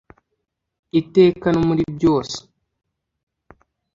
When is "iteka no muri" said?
0.99-1.83